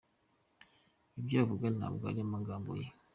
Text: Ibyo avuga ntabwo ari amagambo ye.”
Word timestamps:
Ibyo 1.19 1.35
avuga 1.43 1.65
ntabwo 1.77 2.03
ari 2.11 2.19
amagambo 2.27 2.71
ye.” 2.81 2.87